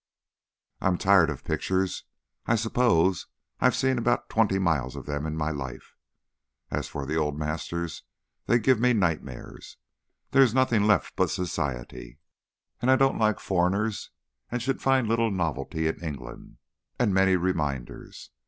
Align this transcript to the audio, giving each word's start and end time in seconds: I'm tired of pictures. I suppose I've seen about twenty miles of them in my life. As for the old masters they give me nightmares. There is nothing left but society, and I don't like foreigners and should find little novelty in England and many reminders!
I'm 0.79 0.97
tired 0.97 1.29
of 1.29 1.43
pictures. 1.43 2.05
I 2.47 2.55
suppose 2.55 3.27
I've 3.59 3.75
seen 3.75 3.99
about 3.99 4.29
twenty 4.29 4.57
miles 4.57 4.95
of 4.95 5.05
them 5.05 5.27
in 5.27 5.37
my 5.37 5.51
life. 5.51 5.95
As 6.71 6.87
for 6.87 7.05
the 7.05 7.17
old 7.17 7.37
masters 7.37 8.01
they 8.47 8.57
give 8.57 8.79
me 8.79 8.93
nightmares. 8.93 9.77
There 10.31 10.41
is 10.41 10.55
nothing 10.55 10.85
left 10.87 11.15
but 11.15 11.29
society, 11.29 12.17
and 12.81 12.89
I 12.89 12.95
don't 12.95 13.19
like 13.19 13.39
foreigners 13.39 14.09
and 14.51 14.59
should 14.59 14.81
find 14.81 15.07
little 15.07 15.29
novelty 15.29 15.85
in 15.85 16.03
England 16.03 16.57
and 16.97 17.13
many 17.13 17.35
reminders! 17.35 18.31